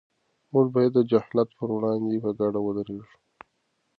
[0.53, 3.15] موږ باید د جهالت پر وړاندې په ګډه ودرېږو.